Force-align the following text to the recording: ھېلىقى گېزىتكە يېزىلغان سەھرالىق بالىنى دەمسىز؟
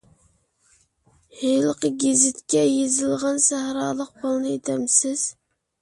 ھېلىقى 1.41 1.93
گېزىتكە 2.05 2.65
يېزىلغان 2.71 3.41
سەھرالىق 3.47 4.15
بالىنى 4.25 4.59
دەمسىز؟ 4.73 5.33